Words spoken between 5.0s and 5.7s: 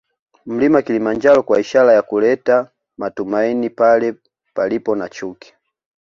chuki